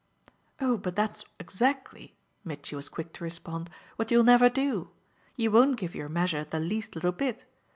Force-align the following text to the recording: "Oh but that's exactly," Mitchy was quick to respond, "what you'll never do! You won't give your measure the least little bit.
"Oh 0.59 0.77
but 0.77 0.95
that's 0.95 1.25
exactly," 1.39 2.15
Mitchy 2.43 2.75
was 2.75 2.89
quick 2.89 3.13
to 3.13 3.23
respond, 3.23 3.69
"what 3.97 4.09
you'll 4.09 4.23
never 4.23 4.49
do! 4.49 4.89
You 5.35 5.51
won't 5.51 5.77
give 5.77 5.93
your 5.93 6.09
measure 6.09 6.43
the 6.43 6.59
least 6.59 6.95
little 6.95 7.11
bit. 7.11 7.45